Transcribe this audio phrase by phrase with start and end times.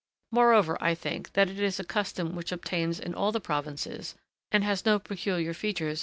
[0.31, 4.15] Moreover, I think that it is a custom which obtains in all the provinces
[4.51, 5.99] and has no peculiar features as practised among us.